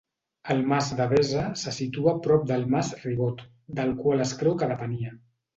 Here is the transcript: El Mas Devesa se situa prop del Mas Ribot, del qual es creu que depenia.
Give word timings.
El 0.53 0.61
Mas 0.71 0.87
Devesa 1.01 1.43
se 1.65 1.73
situa 1.75 2.15
prop 2.29 2.47
del 2.53 2.67
Mas 2.77 2.91
Ribot, 3.05 3.47
del 3.81 3.95
qual 4.03 4.29
es 4.29 4.37
creu 4.41 4.61
que 4.63 4.75
depenia. 4.77 5.17